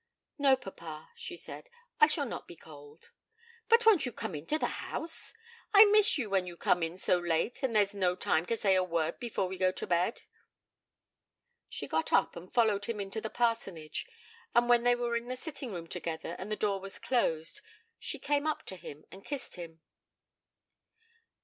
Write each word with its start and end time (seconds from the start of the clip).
'No 0.39 0.55
papa,' 0.55 1.11
she 1.15 1.37
said, 1.37 1.69
'I 1.99 2.07
shall 2.07 2.25
not 2.25 2.47
be 2.47 2.55
cold.' 2.55 3.11
'But 3.69 3.85
won't 3.85 4.03
you 4.03 4.11
come 4.11 4.33
to 4.47 4.57
the 4.57 4.65
house? 4.81 5.31
I 5.75 5.85
miss 5.85 6.17
you 6.17 6.27
when 6.27 6.47
you 6.47 6.57
come 6.57 6.81
in 6.81 6.97
so 6.97 7.19
late 7.19 7.59
that 7.61 7.71
there's 7.71 7.93
no 7.93 8.15
time 8.15 8.47
to 8.47 8.57
say 8.57 8.73
a 8.73 8.83
word 8.83 9.19
before 9.19 9.47
we 9.47 9.59
go 9.59 9.71
to 9.73 9.85
bed.' 9.85 10.23
She 11.69 11.87
got 11.87 12.11
up 12.11 12.35
and 12.35 12.51
followed 12.51 12.85
him 12.85 12.99
into 12.99 13.21
the 13.21 13.29
parsonage, 13.29 14.07
and 14.55 14.67
when 14.67 14.81
they 14.85 14.95
were 14.95 15.15
in 15.15 15.27
the 15.27 15.35
sitting 15.35 15.71
room 15.71 15.85
together, 15.85 16.35
and 16.39 16.51
the 16.51 16.55
door 16.55 16.79
was 16.79 16.97
closed, 16.97 17.61
she 17.99 18.17
came 18.17 18.47
up 18.47 18.63
to 18.63 18.77
him 18.77 19.05
and 19.11 19.23
kissed 19.23 19.53
him. 19.53 19.81